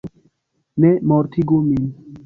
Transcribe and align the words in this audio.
Ne 0.85 0.91
mortigu 1.13 1.63
min! 1.71 1.89